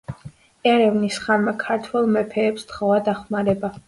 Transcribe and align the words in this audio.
ერევნის 0.69 1.19
ხანმა 1.25 1.53
ქართველ 1.63 2.09
მეფეებს 2.15 2.65
სთხოვა 2.65 2.97
დახმარება. 3.11 3.71